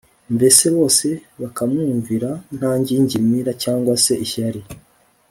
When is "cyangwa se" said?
3.63-4.13